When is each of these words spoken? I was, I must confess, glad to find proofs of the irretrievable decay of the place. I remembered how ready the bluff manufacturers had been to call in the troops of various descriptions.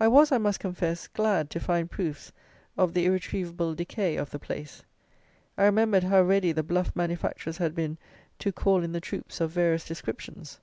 I 0.00 0.08
was, 0.08 0.32
I 0.32 0.38
must 0.38 0.58
confess, 0.58 1.06
glad 1.06 1.50
to 1.50 1.60
find 1.60 1.90
proofs 1.90 2.32
of 2.78 2.94
the 2.94 3.04
irretrievable 3.04 3.74
decay 3.74 4.16
of 4.16 4.30
the 4.30 4.38
place. 4.38 4.84
I 5.58 5.64
remembered 5.64 6.04
how 6.04 6.22
ready 6.22 6.50
the 6.50 6.62
bluff 6.62 6.96
manufacturers 6.96 7.58
had 7.58 7.74
been 7.74 7.98
to 8.38 8.52
call 8.52 8.82
in 8.82 8.92
the 8.92 9.02
troops 9.02 9.38
of 9.38 9.50
various 9.50 9.84
descriptions. 9.84 10.60